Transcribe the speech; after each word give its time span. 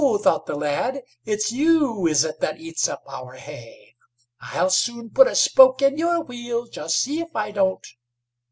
thought 0.23 0.47
the 0.47 0.55
lad; 0.55 1.03
"it's 1.25 1.51
you, 1.51 2.07
is 2.07 2.23
it, 2.23 2.39
that 2.39 2.59
eats 2.59 2.87
up 2.87 3.03
our 3.07 3.33
hay? 3.35 3.93
I'll 4.39 4.71
soon 4.71 5.11
put 5.11 5.27
a 5.27 5.35
spoke 5.35 5.83
in 5.83 5.99
your 5.99 6.23
wheel, 6.23 6.65
just 6.65 6.95
see 6.99 7.19
if 7.19 7.35
I 7.35 7.51
don't." 7.51 7.85